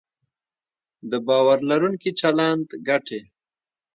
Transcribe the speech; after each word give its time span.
د 1.09 1.13
باور 1.27 1.57
لرونکي 1.69 2.11
چلند 2.19 2.67
ګټې 2.87 3.21